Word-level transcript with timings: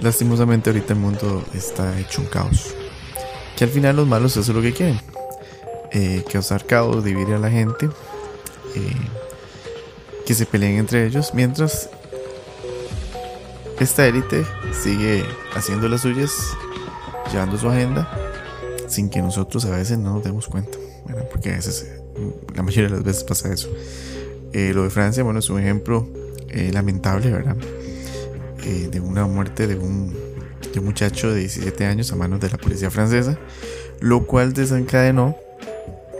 lastimosamente 0.00 0.70
ahorita 0.70 0.92
el 0.92 0.98
mundo 0.98 1.44
está 1.54 1.98
hecho 1.98 2.20
un 2.20 2.28
caos. 2.28 2.74
Que 3.56 3.64
al 3.64 3.70
final 3.70 3.96
los 3.96 4.06
malos 4.06 4.36
hacen 4.36 4.54
lo 4.54 4.62
que 4.62 4.72
quieren. 4.72 5.00
Eh, 5.92 6.24
causar 6.30 6.66
caos, 6.66 7.04
dividir 7.04 7.34
a 7.34 7.38
la 7.38 7.50
gente. 7.50 7.86
Eh, 8.74 8.96
que 10.26 10.34
se 10.34 10.44
peleen 10.44 10.76
entre 10.76 11.06
ellos. 11.06 11.32
Mientras 11.32 11.88
esta 13.80 14.06
élite 14.06 14.44
sigue 14.72 15.24
haciendo 15.54 15.88
las 15.88 16.02
suyas. 16.02 16.32
Llevando 17.32 17.56
su 17.56 17.68
agenda. 17.68 18.10
Sin 18.88 19.08
que 19.08 19.22
nosotros 19.22 19.64
a 19.64 19.70
veces 19.70 19.98
no 19.98 20.14
nos 20.14 20.24
demos 20.24 20.48
cuenta. 20.48 20.78
Porque 21.30 21.52
a 21.52 21.56
veces, 21.56 21.86
la 22.54 22.62
mayoría 22.62 22.90
de 22.90 22.96
las 22.96 23.04
veces 23.04 23.24
pasa 23.24 23.52
eso. 23.52 23.68
Eh, 24.52 24.72
lo 24.74 24.84
de 24.84 24.90
Francia, 24.90 25.22
bueno, 25.22 25.38
es 25.38 25.48
un 25.48 25.60
ejemplo 25.60 26.06
lamentable, 26.72 27.30
¿verdad? 27.30 27.56
Eh, 28.68 28.88
de 28.90 28.98
una 28.98 29.26
muerte 29.26 29.68
de 29.68 29.76
un, 29.76 30.12
de 30.72 30.80
un, 30.80 30.86
muchacho 30.86 31.30
de 31.32 31.38
17 31.38 31.86
años 31.86 32.10
a 32.10 32.16
manos 32.16 32.40
de 32.40 32.50
la 32.50 32.58
policía 32.58 32.90
francesa, 32.90 33.38
lo 34.00 34.26
cual 34.26 34.54
desencadenó 34.54 35.36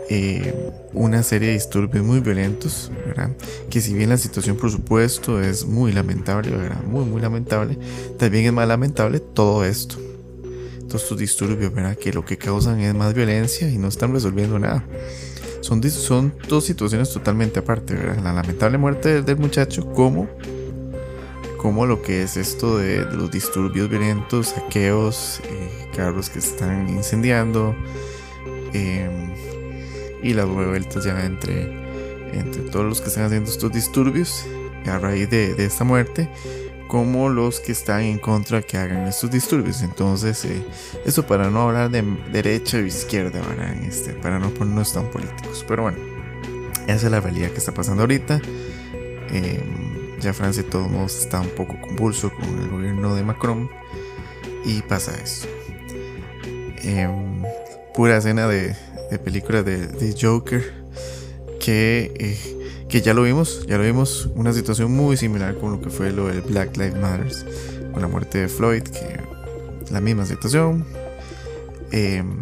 eh, 0.09 0.71
una 0.93 1.23
serie 1.23 1.49
de 1.49 1.55
disturbios 1.55 2.05
muy 2.05 2.21
violentos, 2.21 2.89
¿verdad? 3.05 3.31
que 3.69 3.81
si 3.81 3.93
bien 3.93 4.07
la 4.07 4.17
situación 4.17 4.55
por 4.55 4.71
supuesto 4.71 5.41
es 5.41 5.65
muy 5.65 5.91
lamentable, 5.91 6.51
¿verdad? 6.51 6.81
muy 6.83 7.03
muy 7.03 7.19
lamentable, 7.19 7.77
también 8.17 8.45
es 8.45 8.53
más 8.53 8.65
lamentable 8.65 9.19
todo 9.19 9.65
esto. 9.65 9.97
Todos 10.87 11.03
estos 11.03 11.17
disturbios, 11.17 11.73
¿verdad? 11.73 11.97
que 11.97 12.13
lo 12.13 12.23
que 12.23 12.37
causan 12.37 12.79
es 12.79 12.95
más 12.95 13.13
violencia 13.13 13.69
y 13.69 13.77
no 13.77 13.89
están 13.89 14.13
resolviendo 14.13 14.57
nada. 14.57 14.85
Son, 15.59 15.83
son 15.83 16.33
dos 16.47 16.63
situaciones 16.63 17.09
totalmente 17.11 17.59
aparte, 17.59 17.93
¿verdad? 17.93 18.23
La 18.23 18.31
lamentable 18.31 18.77
muerte 18.77 19.21
del 19.21 19.35
muchacho 19.35 19.91
como 19.91 20.29
como 21.67 21.85
lo 21.85 22.01
que 22.01 22.23
es 22.23 22.37
esto 22.37 22.77
de, 22.77 23.03
los 23.11 23.29
disturbios 23.29 23.89
violentos, 23.89 24.55
saqueos, 24.55 25.41
eh, 25.43 25.89
carros 25.93 26.29
que 26.29 26.39
están 26.39 26.87
incendiando 26.87 27.75
em, 28.71 29.33
y 30.23 30.33
las 30.33 30.47
revueltas 30.47 31.03
ya 31.03 31.25
entre, 31.25 31.63
entre 32.31 32.61
todos 32.71 32.85
los 32.85 33.01
que 33.01 33.09
están 33.09 33.25
haciendo 33.25 33.51
estos 33.51 33.69
disturbios 33.73 34.45
a 34.85 34.97
raíz 34.97 35.29
de, 35.29 35.55
esta 35.57 35.83
muerte 35.83 36.29
como 36.87 37.27
los 37.27 37.59
que 37.59 37.73
están 37.73 38.03
en 38.03 38.17
contra 38.17 38.61
que 38.61 38.77
hagan 38.77 39.05
estos 39.05 39.29
disturbios. 39.29 39.81
Entonces, 39.81 40.45
eh, 40.45 40.65
eso 41.05 41.27
para 41.27 41.49
no 41.49 41.63
hablar 41.63 41.91
de 41.91 42.01
derecha 42.31 42.77
o 42.77 42.79
izquierda, 42.79 43.41
Este, 43.85 44.13
para 44.13 44.39
no 44.39 44.51
ponernos 44.51 44.93
tan 44.93 45.11
políticos. 45.11 45.65
Pero 45.67 45.83
bueno, 45.83 45.97
esa 46.87 47.07
es 47.07 47.11
la 47.11 47.19
realidad 47.19 47.49
que 47.49 47.57
está 47.57 47.73
pasando 47.73 48.03
ahorita. 48.03 48.39
Em, 49.31 49.86
ya 50.19 50.33
Francia 50.33 50.63
de 50.63 50.69
todos 50.69 50.89
modos 50.89 51.17
está 51.19 51.39
un 51.39 51.49
poco 51.49 51.79
convulso 51.81 52.31
con 52.31 52.59
el 52.59 52.69
gobierno 52.69 53.15
de 53.15 53.23
Macron 53.23 53.69
y 54.65 54.81
pasa 54.81 55.13
eso. 55.23 55.47
Em, 56.83 57.43
pura 57.93 58.17
escena 58.17 58.47
de, 58.47 58.75
de 59.09 59.19
película 59.19 59.63
de, 59.63 60.15
Joker 60.19 60.73
que, 61.59 62.13
eh, 62.15 62.85
que 62.87 63.01
ya 63.01 63.13
lo 63.13 63.23
vimos, 63.23 63.65
ya 63.67 63.77
lo 63.77 63.83
vimos, 63.83 64.29
una 64.35 64.53
situación 64.53 64.91
muy 64.91 65.17
similar 65.17 65.57
con 65.57 65.71
lo 65.71 65.81
que 65.81 65.89
fue 65.89 66.11
lo 66.11 66.27
del 66.27 66.41
Black 66.41 66.77
Lives 66.77 66.99
Matter, 66.99 67.31
con 67.91 68.01
la 68.01 68.07
muerte 68.07 68.39
de 68.39 68.47
Floyd, 68.47 68.83
la 69.91 70.01
misma 70.01 70.25
situación. 70.25 70.85
Em, 71.91 72.41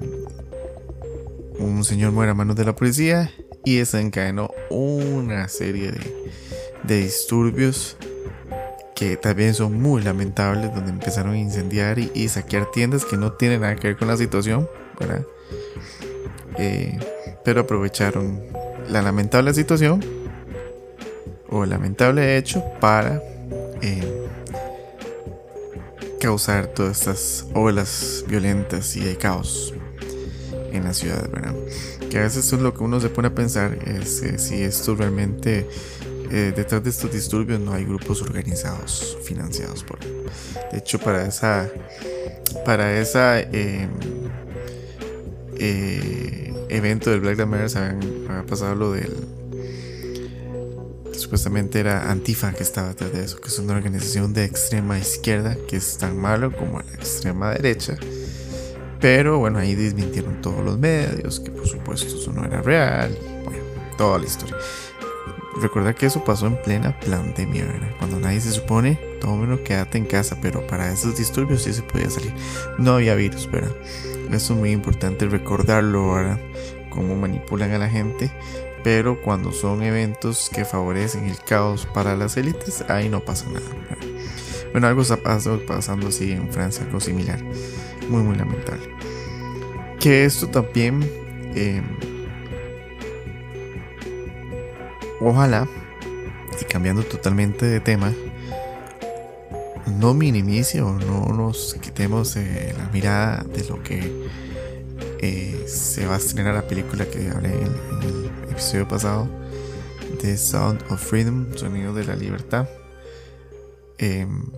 un 1.60 1.84
señor 1.84 2.12
muere 2.12 2.32
a 2.32 2.34
manos 2.34 2.56
de 2.56 2.66
la 2.66 2.76
policía 2.76 3.32
y 3.64 3.78
desencadenó 3.78 4.52
una 4.70 5.48
serie 5.48 5.92
de, 5.92 6.00
de 6.88 6.98
disturbios 6.98 7.98
que 8.96 9.18
también 9.18 9.54
son 9.54 9.82
muy 9.82 10.02
lamentables, 10.02 10.74
donde 10.74 10.92
empezaron 10.92 11.34
a 11.34 11.38
incendiar 11.38 12.00
y, 12.00 12.30
saquear 12.30 12.72
tiendas 12.72 13.04
que 13.04 13.18
no 13.18 13.34
tienen 13.34 13.62
nada 13.62 13.76
que 13.76 13.90
ver 13.90 13.98
con 13.98 14.08
la 14.08 14.16
situación, 14.16 14.70
eh, 16.58 16.98
pero 17.44 17.62
aprovecharon 17.62 18.42
la 18.90 19.02
lamentable 19.02 19.54
situación 19.54 20.04
o 21.50 21.66
el 21.66 21.70
lamentable 21.70 22.38
hecho 22.38 22.64
para 22.80 23.22
eh, 23.82 24.28
causar 26.22 26.68
todas 26.68 27.00
estas 27.00 27.48
olas 27.54 28.24
violentas 28.28 28.96
y 28.96 29.02
de 29.02 29.18
caos 29.18 29.74
en 30.72 30.86
la 30.86 30.94
ciudad, 30.94 31.30
¿verdad? 31.30 31.54
Que 32.10 32.20
a 32.20 32.22
veces 32.22 32.52
es 32.52 32.60
lo 32.60 32.74
que 32.74 32.84
uno 32.84 33.02
se 33.02 33.10
pone 33.10 33.28
a 33.28 33.36
pensar, 33.36 33.78
es 33.86 34.22
eh, 34.22 34.40
si 34.40 34.64
esto 34.64 34.96
realmente 34.96 35.68
eh, 36.36 36.52
detrás 36.54 36.84
de 36.84 36.90
estos 36.90 37.10
disturbios 37.14 37.62
no 37.62 37.72
hay 37.72 37.86
grupos 37.86 38.22
organizados 38.22 39.18
financiados 39.24 39.86
por 39.86 40.00
de 40.00 40.78
hecho 40.78 41.00
para 41.00 41.26
esa 41.26 41.70
para 42.66 43.00
esa 43.00 43.40
em, 43.40 43.90
eh, 45.58 46.54
evento 46.68 47.10
del 47.10 47.22
Black 47.22 47.38
Lives 47.38 47.78
había 47.78 48.46
pasado 48.46 48.76
lo 48.76 48.92
del 48.92 49.14
supuestamente 51.14 51.80
era 51.80 52.12
Antifa 52.12 52.52
que 52.52 52.64
estaba 52.64 52.90
detrás 52.90 53.14
de 53.14 53.24
eso 53.24 53.40
que 53.40 53.48
es 53.48 53.58
una 53.58 53.72
organización 53.72 54.34
de 54.34 54.44
extrema 54.44 55.00
izquierda 55.00 55.56
que 55.70 55.78
es 55.78 55.98
tan 55.98 56.18
malo 56.18 56.52
como 56.52 56.82
la 56.82 56.94
extrema 56.96 57.52
derecha. 57.52 57.96
Pero 59.00 59.40
bueno 59.40 59.60
ahí 59.60 59.74
desmintieron 59.74 60.42
todos 60.42 60.66
los 60.66 60.78
medios 60.78 61.40
que 61.40 61.52
por 61.52 61.66
supuesto 61.66 62.14
eso 62.14 62.34
no 62.34 62.44
era 62.44 62.62
real 62.62 63.18
bueno 63.46 63.64
toda 63.98 64.20
la 64.20 64.26
historia 64.26 64.58
Recuerda 65.58 65.94
que 65.94 66.06
eso 66.06 66.24
pasó 66.24 66.48
en 66.48 66.62
plena 66.62 67.00
pandemia, 67.00 67.66
¿verdad? 67.66 67.88
Cuando 67.98 68.20
nadie 68.20 68.42
se 68.42 68.52
supone, 68.52 69.00
todo 69.22 69.38
menos 69.38 69.62
quédate 69.62 69.98
en 69.98 70.06
casa, 70.06 70.38
pero 70.42 70.68
para 70.68 70.92
esos 70.92 71.18
disturbios 71.18 71.64
sí 71.64 71.74
se 71.74 71.82
podía 71.82 72.10
salir. 72.10 72.34
No 72.78 72.96
había 72.96 73.16
virus, 73.16 73.50
¿verdad? 73.50 73.74
Eso 74.32 74.54
es 74.54 74.60
muy 74.60 74.72
importante 74.72 75.28
recordarlo, 75.28 76.14
¿verdad? 76.14 76.40
Cómo 76.90 77.16
manipulan 77.16 77.72
a 77.72 77.78
la 77.78 77.90
gente. 77.90 78.32
Pero 78.84 79.22
cuando 79.22 79.52
son 79.52 79.82
eventos 79.82 80.52
que 80.54 80.66
favorecen 80.66 81.26
el 81.26 81.40
caos 81.40 81.88
para 81.92 82.16
las 82.16 82.36
élites, 82.38 82.84
ahí 82.90 83.08
no 83.08 83.22
pasa 83.22 83.46
nada. 83.48 83.66
¿verdad? 83.70 84.08
Bueno, 84.74 84.88
algo 84.88 85.04
está 85.04 85.18
pasando 85.18 86.10
así 86.10 86.34
en 86.34 86.52
Francia, 86.52 86.84
algo 86.84 87.00
similar. 87.00 87.42
Muy, 88.10 88.22
muy 88.24 88.36
lamentable. 88.36 88.90
Que 90.00 90.26
esto 90.26 90.50
también... 90.50 91.02
Eh, 91.56 91.82
Ojalá, 95.22 95.68
y 96.60 96.66
cambiando 96.66 97.04
totalmente 97.04 97.66
de 97.66 97.80
tema, 97.80 98.14
no 99.88 100.14
minimice 100.14 100.82
o 100.82 100.92
no 100.92 101.28
nos 101.34 101.76
quitemos 101.76 102.36
eh, 102.36 102.74
la 102.78 102.88
mirada 102.90 103.44
de 103.44 103.64
lo 103.66 103.82
que 103.82 104.28
eh, 105.20 105.66
se 105.68 106.06
va 106.06 106.16
a 106.16 106.18
estrenar 106.18 106.54
la 106.54 106.68
película 106.68 107.06
que 107.06 107.30
hablé 107.30 107.50
en, 107.50 107.74
el 108.04 108.52
episodio 108.52 108.88
pasado 108.88 109.28
The 110.22 110.38
Sound 110.38 110.84
of 110.90 111.02
Freedom, 111.02 111.56
Sonido 111.56 111.94
de 111.94 112.06
la 112.06 112.16
Libertad, 112.16 112.68
em, 113.98 114.52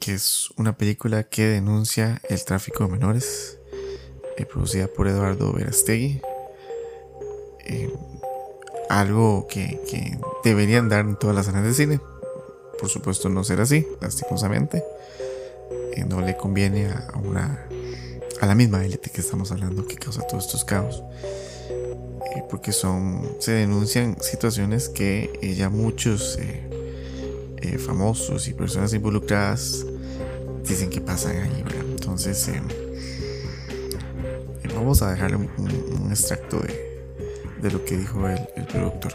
que 0.00 0.14
es 0.14 0.50
una 0.56 0.76
película 0.76 1.24
que 1.24 1.46
denuncia 1.46 2.20
el 2.28 2.44
tráfico 2.44 2.84
de 2.84 2.92
menores, 2.92 3.58
eh, 4.36 4.46
producida 4.46 4.86
por 4.86 5.08
Eduardo 5.08 5.52
Verastegui. 5.52 6.20
Algo 8.94 9.48
que, 9.48 10.16
deberían 10.44 10.88
dar 10.88 11.04
en 11.04 11.16
todas 11.16 11.34
las 11.34 11.46
salas 11.46 11.64
de 11.64 11.74
cine. 11.74 12.00
Por 12.78 12.88
supuesto 12.88 13.28
no 13.28 13.42
será 13.42 13.64
así, 13.64 13.84
lastimosamente. 14.00 14.84
Eh, 15.94 16.04
no 16.04 16.20
le 16.20 16.36
conviene 16.36 16.86
a, 16.86 17.12
una 17.18 17.66
a 18.40 18.46
la 18.46 18.54
misma 18.54 18.84
élite 18.84 19.10
que 19.10 19.20
estamos 19.20 19.50
hablando 19.50 19.84
que 19.84 19.96
causa 19.96 20.24
todos 20.28 20.44
estos 20.46 20.64
caos. 20.64 21.02
Eh, 22.36 22.44
porque 22.48 22.70
son 22.70 23.34
se 23.40 23.50
denuncian 23.50 24.16
situaciones 24.20 24.88
que 24.88 25.40
eh, 25.42 25.54
ya 25.54 25.70
muchos 25.70 26.38
famosos 27.84 28.46
y 28.46 28.52
personas 28.52 28.92
involucradas 28.92 29.84
dicen 30.68 30.88
que 30.88 31.00
pasan 31.00 31.36
ahí, 31.38 31.64
Entonces 31.90 32.48
vamos 34.72 35.02
a 35.02 35.10
dejarle 35.10 35.36
un 35.36 36.08
extracto 36.10 36.60
de, 36.60 36.83
de 37.64 37.72
lo 37.72 37.82
que 37.82 37.96
dijo 37.96 38.28
el, 38.28 38.66
productor 38.66 39.14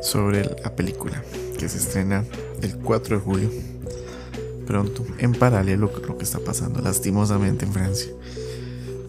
sobre 0.00 0.44
la 0.44 0.74
película 0.74 1.22
que 1.58 1.68
se 1.68 1.76
estrena 1.76 2.24
el 2.62 2.76
4 2.78 3.18
de 3.18 3.22
julio 3.22 3.50
pronto 4.66 5.04
en 5.18 5.32
paralelo 5.32 5.92
con 5.92 6.06
lo 6.06 6.16
que 6.16 6.24
está 6.24 6.38
pasando 6.40 6.80
lastimosamente 6.80 7.66
en 7.66 7.72
Francia. 7.72 8.10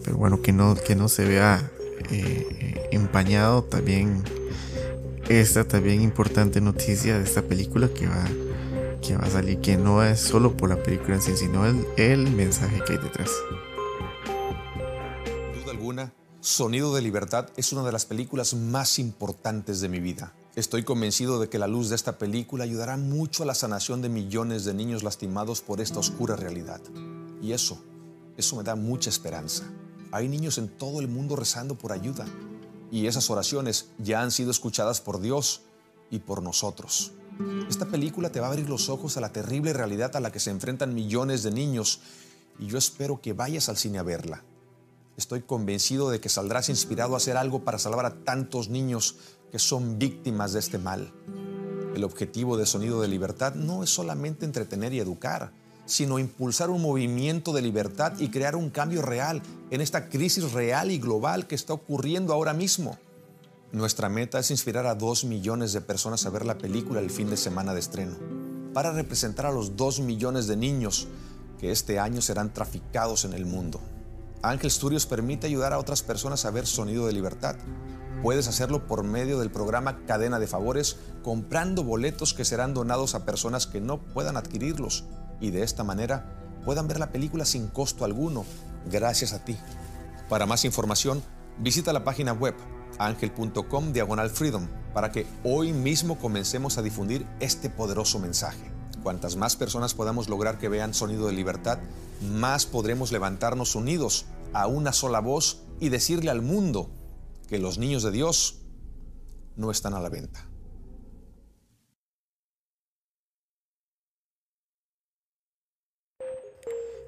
Pero 0.04 0.16
bueno 0.18 0.42
que 0.42 0.52
no 0.52 0.74
que 0.74 0.94
no 0.94 1.08
se 1.08 1.24
vea 1.24 1.70
eh, 2.10 2.88
empañado 2.92 3.64
también 3.64 4.22
esta 5.30 5.64
también 5.64 6.02
importante 6.02 6.60
noticia 6.60 7.18
de 7.18 7.24
esta 7.24 7.42
película 7.42 7.88
que 7.88 8.06
va 8.06 8.24
que 9.00 9.16
va 9.16 9.24
a 9.24 9.30
salir 9.30 9.60
que 9.60 9.78
no 9.78 10.04
es 10.04 10.20
solo 10.20 10.56
por 10.58 10.68
la 10.68 10.82
película 10.82 11.14
en 11.14 11.22
sí 11.22 11.36
sino 11.36 11.64
el, 11.66 11.86
el 11.96 12.30
mensaje 12.30 12.82
que 12.86 12.94
hay 12.94 12.98
detrás 12.98 13.30
Sonido 16.42 16.94
de 16.94 17.02
Libertad 17.02 17.50
es 17.58 17.70
una 17.74 17.82
de 17.82 17.92
las 17.92 18.06
películas 18.06 18.54
más 18.54 18.98
importantes 18.98 19.82
de 19.82 19.90
mi 19.90 20.00
vida. 20.00 20.32
Estoy 20.56 20.84
convencido 20.84 21.38
de 21.38 21.50
que 21.50 21.58
la 21.58 21.66
luz 21.66 21.90
de 21.90 21.96
esta 21.96 22.16
película 22.16 22.64
ayudará 22.64 22.96
mucho 22.96 23.42
a 23.42 23.46
la 23.46 23.54
sanación 23.54 24.00
de 24.00 24.08
millones 24.08 24.64
de 24.64 24.72
niños 24.72 25.02
lastimados 25.02 25.60
por 25.60 25.82
esta 25.82 25.98
oscura 25.98 26.36
realidad. 26.36 26.80
Y 27.42 27.52
eso, 27.52 27.78
eso 28.38 28.56
me 28.56 28.62
da 28.62 28.74
mucha 28.74 29.10
esperanza. 29.10 29.64
Hay 30.12 30.28
niños 30.28 30.56
en 30.56 30.68
todo 30.68 31.00
el 31.00 31.08
mundo 31.08 31.36
rezando 31.36 31.74
por 31.74 31.92
ayuda. 31.92 32.24
Y 32.90 33.06
esas 33.06 33.28
oraciones 33.28 33.88
ya 33.98 34.22
han 34.22 34.30
sido 34.30 34.50
escuchadas 34.50 35.02
por 35.02 35.20
Dios 35.20 35.60
y 36.10 36.20
por 36.20 36.42
nosotros. 36.42 37.12
Esta 37.68 37.84
película 37.84 38.32
te 38.32 38.40
va 38.40 38.46
a 38.46 38.50
abrir 38.50 38.70
los 38.70 38.88
ojos 38.88 39.18
a 39.18 39.20
la 39.20 39.30
terrible 39.30 39.74
realidad 39.74 40.16
a 40.16 40.20
la 40.20 40.32
que 40.32 40.40
se 40.40 40.50
enfrentan 40.50 40.94
millones 40.94 41.42
de 41.42 41.50
niños 41.50 42.00
y 42.58 42.66
yo 42.66 42.78
espero 42.78 43.20
que 43.20 43.34
vayas 43.34 43.68
al 43.68 43.76
cine 43.76 43.98
a 43.98 44.02
verla. 44.02 44.42
Estoy 45.20 45.42
convencido 45.42 46.08
de 46.08 46.18
que 46.18 46.30
saldrás 46.30 46.70
inspirado 46.70 47.12
a 47.12 47.18
hacer 47.18 47.36
algo 47.36 47.62
para 47.62 47.78
salvar 47.78 48.06
a 48.06 48.24
tantos 48.24 48.70
niños 48.70 49.16
que 49.52 49.58
son 49.58 49.98
víctimas 49.98 50.54
de 50.54 50.60
este 50.60 50.78
mal. 50.78 51.12
El 51.94 52.04
objetivo 52.04 52.56
de 52.56 52.64
Sonido 52.64 53.02
de 53.02 53.08
Libertad 53.08 53.54
no 53.54 53.82
es 53.82 53.90
solamente 53.90 54.46
entretener 54.46 54.94
y 54.94 54.98
educar, 54.98 55.52
sino 55.84 56.18
impulsar 56.18 56.70
un 56.70 56.80
movimiento 56.80 57.52
de 57.52 57.60
libertad 57.60 58.18
y 58.18 58.30
crear 58.30 58.56
un 58.56 58.70
cambio 58.70 59.02
real 59.02 59.42
en 59.70 59.82
esta 59.82 60.08
crisis 60.08 60.52
real 60.52 60.90
y 60.90 60.98
global 60.98 61.46
que 61.46 61.54
está 61.54 61.74
ocurriendo 61.74 62.32
ahora 62.32 62.54
mismo. 62.54 62.96
Nuestra 63.72 64.08
meta 64.08 64.38
es 64.38 64.50
inspirar 64.50 64.86
a 64.86 64.94
dos 64.94 65.26
millones 65.26 65.74
de 65.74 65.82
personas 65.82 66.24
a 66.24 66.30
ver 66.30 66.46
la 66.46 66.56
película 66.56 66.98
el 66.98 67.10
fin 67.10 67.28
de 67.28 67.36
semana 67.36 67.74
de 67.74 67.80
estreno, 67.80 68.16
para 68.72 68.90
representar 68.90 69.44
a 69.44 69.52
los 69.52 69.76
dos 69.76 70.00
millones 70.00 70.46
de 70.46 70.56
niños 70.56 71.08
que 71.58 71.72
este 71.72 71.98
año 71.98 72.22
serán 72.22 72.54
traficados 72.54 73.26
en 73.26 73.34
el 73.34 73.44
mundo. 73.44 73.82
Ángel 74.42 74.70
Studios 74.70 75.06
permite 75.06 75.46
ayudar 75.46 75.72
a 75.72 75.78
otras 75.78 76.02
personas 76.02 76.44
a 76.44 76.50
ver 76.50 76.66
Sonido 76.66 77.06
de 77.06 77.12
Libertad. 77.12 77.56
Puedes 78.22 78.48
hacerlo 78.48 78.86
por 78.86 79.02
medio 79.02 79.38
del 79.38 79.50
programa 79.50 80.04
Cadena 80.06 80.38
de 80.38 80.46
Favores, 80.46 80.96
comprando 81.22 81.84
boletos 81.84 82.32
que 82.32 82.44
serán 82.44 82.72
donados 82.72 83.14
a 83.14 83.24
personas 83.24 83.66
que 83.66 83.80
no 83.80 84.00
puedan 84.00 84.36
adquirirlos 84.36 85.04
y 85.40 85.50
de 85.50 85.62
esta 85.62 85.84
manera 85.84 86.36
puedan 86.64 86.88
ver 86.88 86.98
la 86.98 87.12
película 87.12 87.44
sin 87.44 87.68
costo 87.68 88.04
alguno, 88.04 88.44
gracias 88.90 89.32
a 89.32 89.44
ti. 89.44 89.56
Para 90.28 90.46
más 90.46 90.64
información, 90.64 91.22
visita 91.58 91.92
la 91.92 92.04
página 92.04 92.32
web 92.32 92.54
angel.com 92.98 93.92
diagonal 93.92 94.30
freedom 94.30 94.68
para 94.94 95.10
que 95.12 95.26
hoy 95.44 95.72
mismo 95.72 96.18
comencemos 96.18 96.78
a 96.78 96.82
difundir 96.82 97.26
este 97.40 97.70
poderoso 97.70 98.18
mensaje. 98.18 98.69
Cuantas 99.02 99.36
más 99.36 99.56
personas 99.56 99.94
podamos 99.94 100.28
lograr 100.28 100.58
que 100.58 100.68
vean 100.68 100.92
Sonido 100.92 101.26
de 101.26 101.32
Libertad, 101.32 101.78
más 102.32 102.66
podremos 102.66 103.12
levantarnos 103.12 103.74
unidos 103.74 104.26
a 104.52 104.66
una 104.66 104.92
sola 104.92 105.20
voz 105.20 105.62
y 105.80 105.88
decirle 105.88 106.30
al 106.30 106.42
mundo 106.42 106.90
que 107.48 107.58
los 107.58 107.78
niños 107.78 108.02
de 108.02 108.10
Dios 108.10 108.60
no 109.56 109.70
están 109.70 109.94
a 109.94 110.00
la 110.00 110.10
venta. 110.10 110.46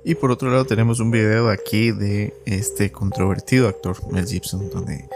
Y 0.05 0.17
por 0.17 0.33
otro 0.33 0.51
lado 0.51 0.65
tenemos 0.65 0.99
un 0.99 1.11
video 1.11 1.49
aquí 1.49 1.93
de 1.93 2.35
este 2.45 2.91
controvertido 2.91 3.69
actor 3.69 3.97
Mel 4.11 4.27
Gibson 4.27 4.69
donde 4.71 5.09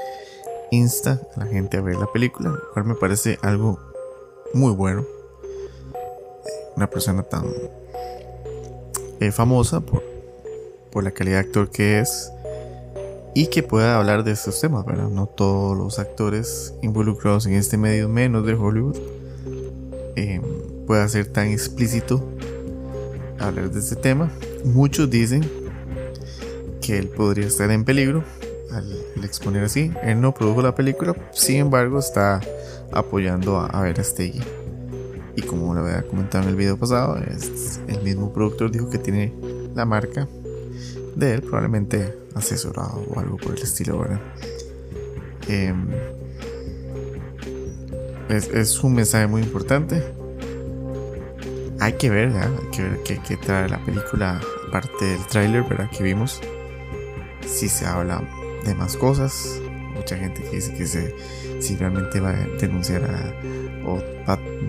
insta 0.70 1.22
a 1.34 1.40
la 1.40 1.46
gente 1.46 1.79
a 1.79 1.81
ver 1.81 1.96
la 1.96 2.12
película, 2.12 2.50
lo 2.50 2.72
cual 2.72 2.84
me 2.84 2.94
parece 2.94 3.38
algo 3.43 3.81
muy 4.55 4.72
bueno 4.72 5.16
una 6.76 6.88
persona 6.88 7.23
tan 7.23 7.44
eh, 9.20 9.32
famosa 9.32 9.81
por, 9.81 10.02
la 11.02 11.11
calidad 11.11 11.37
de 11.37 11.40
actor 11.40 11.69
que 11.69 11.99
es 12.00 12.32
y 13.34 13.49
que 13.49 13.62
pueda 13.62 13.99
hablar 13.99 14.25
de 14.25 14.32
estos 14.32 14.58
temas, 14.58 14.87
¿verdad? 14.87 15.11
No 15.11 15.26
todos 15.26 15.76
los 15.76 15.99
actores 15.99 16.73
involucrados 16.81 17.44
en 17.44 17.52
este 17.52 17.76
medio, 17.76 18.08
menos 18.08 18.46
de 18.46 18.55
Hollywood, 18.55 18.96
eh, 20.17 20.40
pueda 20.87 21.06
ser 21.06 21.26
tan 21.26 21.49
explícito 21.49 22.25
hablar 23.38 23.70
de 23.70 23.81
este 23.81 23.94
tema. 23.96 24.32
Muchos 24.64 25.11
dicen 25.11 25.44
que 26.81 26.99
él 26.99 27.08
podría 27.08 27.46
estar 27.46 27.70
en 27.70 27.84
peligro 27.84 28.25
al, 28.72 28.90
exponer 29.22 29.64
así. 29.64 29.93
Él 30.02 30.22
no 30.22 30.32
produjo 30.32 30.62
la 30.62 30.75
película, 30.75 31.14
sin 31.32 31.56
embargo 31.56 31.99
está 31.99 32.40
apoyando 32.90 33.58
a, 33.58 33.67
a 33.67 33.82
Verastegui. 33.82 34.66
Y 35.37 35.43
como 35.43 35.75
lo 35.75 35.83
había 35.83 36.03
comentado 36.03 36.44
en 36.44 36.50
el 36.50 36.56
video 36.56 36.79
pasado, 36.79 37.19
es 37.19 37.81
el 37.87 38.03
mismo 38.03 38.33
productor 38.33 38.71
dijo 38.71 38.88
que 38.88 38.99
tiene 38.99 39.35
la 39.75 39.85
marca 39.85 40.27
de 41.15 41.35
él, 41.35 41.43
probablemente 41.43 42.15
asesorado 42.35 43.05
o 43.09 43.21
algo 43.21 43.37
por 43.37 43.55
el 43.55 43.62
estilo, 43.62 43.99
¿verdad? 43.99 44.21
Em, 45.49 45.88
es, 48.29 48.83
un 48.83 48.94
mensaje 48.94 49.27
muy 49.27 49.43
importante. 49.43 50.03
Hay 51.81 51.94
que 51.94 52.11
ver, 52.11 52.32
¿verdad? 52.32 52.50
Hay 52.62 52.71
que 52.71 52.82
ver 52.82 53.00
qué, 53.03 53.37
trae 53.37 53.69
la 53.69 53.85
película, 53.85 54.41
aparte 54.69 55.05
del 55.05 55.27
tráiler, 55.27 55.62
¿verdad? 55.65 55.91
Que 55.91 56.03
vimos. 56.03 56.41
Si 57.47 57.69
se 57.69 57.87
habla 57.87 58.23
de 58.65 58.75
más 58.75 58.97
cosas. 58.97 59.61
Mucha 59.94 60.17
gente 60.17 60.43
que 60.43 60.56
dice 60.56 60.75
que 60.75 60.87
se, 60.87 61.15
si 61.61 61.77
realmente 61.77 62.21
va 62.21 62.31
a 62.31 62.47
denunciar 62.61 63.05
a, 63.05 63.32
o 63.87 64.03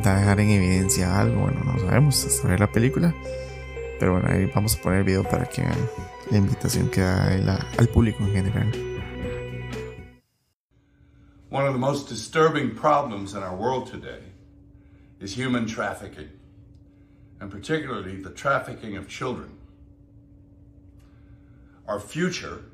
dejar 0.04 0.40
en 0.40 0.50
evidencia 0.50 1.19
algo, 1.19 1.42
bueno, 1.42 1.62
no 1.64 1.80
sabemos 1.80 2.24
hasta 2.25 2.48
ver 2.48 2.60
la 2.60 2.72
película. 2.72 3.14
Pero 4.00 4.14
bueno, 4.14 4.28
ahí 4.30 4.50
vamos 4.54 4.75
a 4.75 4.81
poner 4.81 5.00
el 5.00 5.06
video 5.06 5.24
para 5.24 5.46
que 5.46 5.64
vean 5.64 5.90
la 6.30 6.38
invitación 6.38 6.90
que 6.90 7.02
da 7.02 7.66
al 7.78 7.88
público 7.88 8.24
en 8.24 8.31
general. 8.31 8.72
One 11.50 11.66
of 11.66 11.74
the 11.74 11.80
most 11.80 12.10
disturbing 12.10 12.75
problems 12.75 13.34
in 13.34 13.42
our 13.42 13.56
world 13.56 13.88
today 13.90 14.19
is 15.20 15.34
human 15.38 15.66
trafficking, 15.66 16.30
and 17.40 17.50
particularly 17.50 18.22
the 18.22 18.30
trafficking 18.30 18.98
of 18.98 19.08
children. 19.08 19.50
Our 21.88 22.00
future 22.00 22.66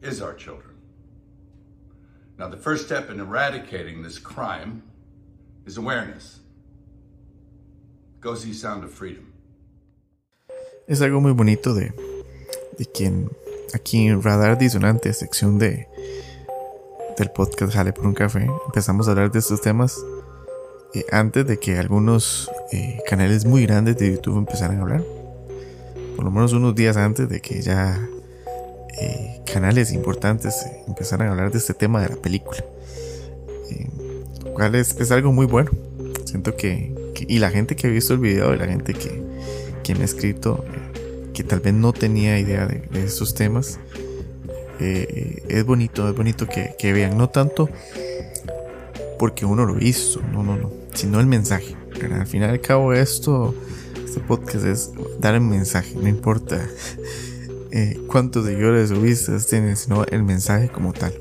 is 0.00 0.22
our 0.22 0.34
children. 0.34 0.76
Now, 2.38 2.48
the 2.48 2.56
first 2.56 2.86
step 2.86 3.10
in 3.10 3.18
eradicating 3.18 4.02
this 4.02 4.18
crime 4.18 4.82
is 5.66 5.76
awareness. 5.76 6.40
Go 8.20 8.34
see 8.36 8.54
Sound 8.54 8.84
of 8.84 8.92
Freedom. 8.92 9.24
Es 10.86 11.02
algo 11.02 11.20
muy 11.20 11.32
bonito 11.32 11.74
de, 11.74 11.92
de 12.78 12.86
quien 12.86 13.30
aquí 13.74 14.06
en 14.06 14.22
Radar 14.22 14.56
Disonante, 14.56 15.12
sección 15.12 15.58
de 15.58 15.88
del 17.18 17.30
podcast 17.30 17.72
Jale 17.72 17.94
por 17.94 18.06
un 18.06 18.12
café, 18.12 18.46
empezamos 18.66 19.08
a 19.08 19.12
hablar 19.12 19.32
de 19.32 19.38
estos 19.38 19.62
temas 19.62 19.98
eh, 20.92 21.06
antes 21.10 21.46
de 21.46 21.58
que 21.58 21.78
algunos 21.78 22.50
eh, 22.72 23.00
canales 23.08 23.46
muy 23.46 23.64
grandes 23.64 23.96
de 23.96 24.12
YouTube 24.12 24.36
empezaran 24.36 24.78
a 24.78 24.82
hablar. 24.82 25.02
Por 26.14 26.24
lo 26.24 26.30
menos 26.30 26.52
unos 26.52 26.74
días 26.74 26.98
antes 26.98 27.28
de 27.28 27.40
que 27.40 27.62
ya 27.62 28.06
eh, 29.00 29.42
canales 29.50 29.92
importantes 29.92 30.54
empezaran 30.86 31.28
a 31.28 31.30
hablar 31.30 31.50
de 31.50 31.58
este 31.58 31.72
tema 31.72 32.02
de 32.02 32.10
la 32.10 32.16
película 32.16 32.62
es, 34.74 35.10
algo 35.10 35.32
muy 35.32 35.46
bueno. 35.46 35.70
Siento 36.24 36.56
que, 36.56 36.94
y 37.28 37.38
la 37.38 37.50
gente 37.50 37.76
que 37.76 37.86
ha 37.86 37.90
visto 37.90 38.14
el 38.14 38.20
video 38.20 38.54
y 38.54 38.58
la 38.58 38.66
gente 38.66 38.94
que, 38.94 39.22
que 39.82 39.94
me 39.94 40.02
ha 40.02 40.04
escrito, 40.04 40.64
eh, 40.68 41.30
que 41.32 41.44
tal 41.44 41.60
vez 41.60 41.74
no 41.74 41.92
tenía 41.92 42.38
idea 42.38 42.66
de, 42.66 42.82
estos 43.04 43.34
temas, 43.34 43.78
eh, 44.80 45.42
es 45.48 45.64
bonito, 45.64 46.08
es 46.08 46.14
bonito 46.14 46.46
que, 46.46 46.74
que, 46.78 46.92
vean, 46.92 47.16
no 47.16 47.28
tanto 47.28 47.68
porque 49.18 49.46
uno 49.46 49.64
lo 49.64 49.78
hizo, 49.78 50.20
no, 50.32 50.42
no, 50.42 50.56
no, 50.56 50.70
sino 50.92 51.20
el 51.20 51.26
mensaje. 51.26 51.74
al 52.12 52.26
final 52.26 52.50
y 52.50 52.52
al 52.52 52.60
cabo 52.60 52.92
esto, 52.92 53.54
este 54.04 54.20
podcast 54.20 54.66
es 54.66 54.90
dar 55.20 55.38
un 55.38 55.48
mensaje, 55.48 55.94
no 55.94 56.08
importa 56.08 56.66
eh, 57.70 57.98
cuántos 58.08 58.44
seguidores 58.44 58.90
o 58.90 59.00
vistas 59.00 59.46
tiene, 59.46 59.76
sino 59.76 60.04
el 60.04 60.22
mensaje 60.22 60.68
como 60.68 60.92
tal 60.92 61.14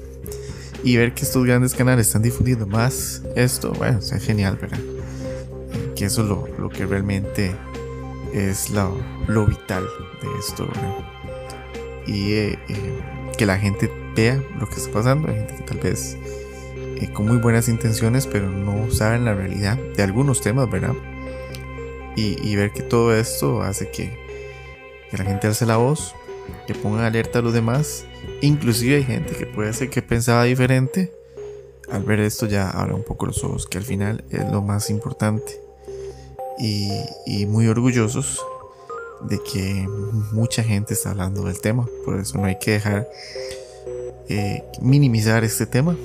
y 0.86 0.98
ver 0.98 1.16
que 1.16 1.24
estos 1.24 1.44
grandes 1.44 1.74
canales 1.74 2.06
están 2.06 2.22
difundiendo 2.22 2.68
más 2.68 3.24
esto, 3.36 3.74
bueno, 3.74 3.98
es 3.98 4.24
genial, 4.24 4.56
¿verdad? 4.62 4.80
Que 5.96 6.06
eso 6.06 6.22
es 6.22 6.28
lo, 6.28 6.48
lo 6.60 6.70
que 6.70 6.86
realmente 6.86 7.56
es 8.32 8.70
lo, 8.70 8.96
lo 9.26 9.48
vital 9.48 9.84
de 10.22 10.28
esto, 10.40 10.68
¿verdad? 10.68 10.94
Y 12.06 12.34
eh, 12.34 12.60
eh, 12.70 13.00
que 13.36 13.48
la 13.48 13.58
gente 13.58 13.92
vea 14.16 14.40
lo 14.60 14.70
que 14.70 14.76
está 14.76 14.92
pasando, 14.92 15.28
hay 15.28 15.38
gente 15.38 15.56
que 15.56 15.64
tal 15.64 15.80
vez 15.80 16.18
eh, 17.02 17.10
con 17.12 17.26
muy 17.26 17.38
buenas 17.38 17.68
intenciones, 17.68 18.28
pero 18.28 18.52
no 18.52 18.92
saben 18.92 19.26
la 19.26 19.34
realidad 19.34 19.80
de 19.98 20.04
algunos 20.04 20.42
temas, 20.42 20.70
¿verdad? 20.70 20.94
Y, 22.16 22.56
ver 22.56 22.72
que 22.72 22.84
todo 22.84 23.14
esto 23.14 23.62
hace 23.64 23.90
que, 23.90 24.18
que 25.10 25.18
la 25.18 25.26
gente 25.26 25.48
alce 25.48 25.66
la 25.66 25.76
voz, 25.78 26.16
que 26.68 26.76
ponga 26.76 27.06
alerta 27.06 27.40
a 27.40 27.42
los 27.42 27.54
demás 27.54 28.06
Inclusive 28.42 28.98
hay 28.98 29.04
gente 29.04 29.34
que 29.36 29.46
puede 29.46 29.74
ser 29.74 29.90
que 29.90 30.02
pensaba 30.02 30.44
diferente. 30.44 31.12
Al 31.92 32.04
ver 32.04 32.20
esto 32.20 32.46
ya 32.46 32.70
abre 32.70 32.94
un 32.94 33.04
poco 33.04 33.26
los 33.26 33.44
ojos, 33.44 33.66
que 33.68 33.78
al 33.78 33.84
final 33.84 34.24
es 34.30 34.50
lo 34.52 34.62
más 34.62 34.90
importante. 34.90 35.60
Y, 36.60 37.46
muy 37.48 37.68
orgullosos 37.68 38.44
de 39.22 39.40
que 39.42 39.88
mucha 40.32 40.64
gente 40.64 40.94
está 40.94 41.12
hablando 41.12 41.44
del 41.44 41.60
tema. 41.60 41.88
Por 42.04 42.20
eso 42.20 42.38
no 42.38 42.46
hay 42.46 42.58
que 42.60 42.72
dejar 42.72 43.10
eh, 44.30 44.64
minimizar 44.82 45.44
este 45.44 45.66
tema. 45.66 45.96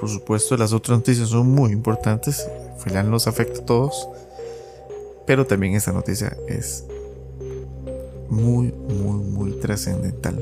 Por 0.00 0.08
supuesto, 0.08 0.56
las 0.56 0.72
otras 0.72 0.98
noticias 0.98 1.28
son 1.28 1.50
muy 1.50 1.72
importantes. 1.72 2.46
Felan 2.78 3.10
los 3.10 3.26
afecta 3.26 3.60
a 3.60 3.64
todos. 3.64 4.08
Pero 5.26 5.46
también 5.46 5.74
esta 5.74 5.92
noticia 5.92 6.36
es 6.46 6.84
muy, 8.28 8.72
muy 8.72 9.15
trascendental. 9.66 10.40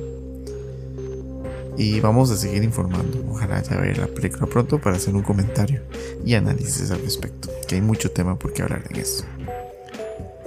Y 1.76 1.98
vamos 2.00 2.30
a 2.30 2.36
seguir 2.36 2.62
informando. 2.62 3.24
Ojalá 3.30 3.62
ya 3.62 3.76
vea 3.76 3.96
la 3.96 4.06
película 4.06 4.46
pronto 4.46 4.78
para 4.78 4.96
hacer 4.96 5.14
un 5.14 5.22
comentario 5.22 5.80
y 6.24 6.34
análisis 6.34 6.90
al 6.90 7.00
respecto. 7.00 7.48
Que 7.66 7.76
hay 7.76 7.80
mucho 7.80 8.10
tema 8.10 8.38
por 8.38 8.52
qué 8.52 8.62
hablar 8.62 8.84
en 8.90 8.96
esto. 8.96 9.24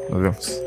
Nos 0.09 0.21
vemos. 0.21 0.61